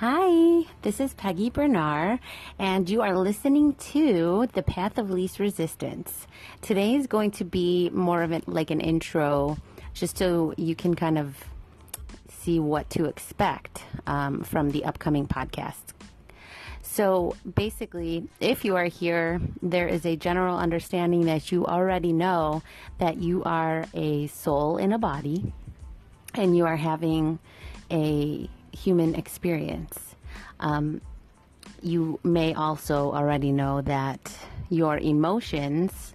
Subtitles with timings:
[0.00, 2.20] Hi, this is Peggy Bernard,
[2.56, 6.28] and you are listening to The Path of Least Resistance.
[6.62, 9.58] Today is going to be more of a, like an intro,
[9.94, 11.34] just so you can kind of
[12.28, 15.82] see what to expect um, from the upcoming podcast.
[16.80, 22.62] So basically, if you are here, there is a general understanding that you already know
[22.98, 25.52] that you are a soul in a body
[26.34, 27.40] and you are having
[27.90, 30.14] a human experience.
[30.60, 31.00] Um,
[31.82, 34.36] you may also already know that
[34.68, 36.14] your emotions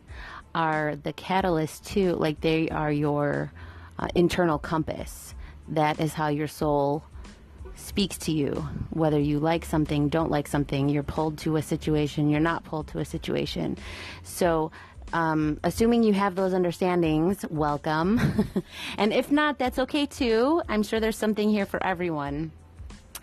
[0.54, 3.52] are the catalyst too, like, they are your
[3.98, 5.34] uh, internal compass.
[5.68, 7.04] That is how your soul
[7.76, 8.52] speaks to you.
[8.92, 12.88] Whether you like something, don't like something, you're pulled to a situation, you're not pulled
[12.90, 13.78] to a situation.
[14.24, 14.72] So,
[15.12, 18.20] um, assuming you have those understandings, welcome.
[18.98, 20.62] and if not, that's okay too.
[20.70, 22.52] I'm sure there's something here for everyone.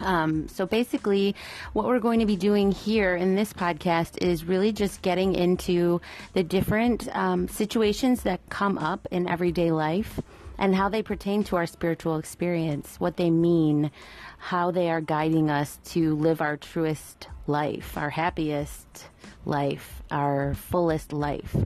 [0.01, 1.35] Um, so basically,
[1.73, 6.01] what we're going to be doing here in this podcast is really just getting into
[6.33, 10.21] the different um, situations that come up in everyday life
[10.59, 13.91] and how they pertain to our spiritual experience, what they mean,
[14.39, 19.07] how they are guiding us to live our truest life, our happiest
[19.45, 21.57] life, our fullest life,